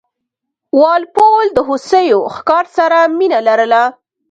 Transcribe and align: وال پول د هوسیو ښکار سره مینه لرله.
وال 0.79 1.03
پول 1.15 1.45
د 1.55 1.59
هوسیو 1.67 2.19
ښکار 2.35 2.65
سره 2.77 2.97
مینه 3.17 3.39
لرله. 3.47 3.83